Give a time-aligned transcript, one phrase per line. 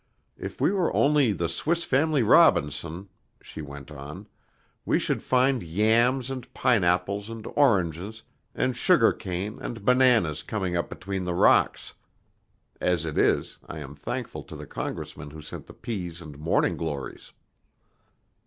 [0.39, 3.07] If we were only 'The Swiss Family Robinson,'"
[3.39, 4.25] she went on,
[4.83, 8.23] "we should find yams and pineapples and oranges
[8.55, 11.93] and sugar cane and bananas coming up between the rocks.
[12.81, 16.77] As it is, I am thankful to the congressman who sent the peas and morning
[16.77, 17.31] glories."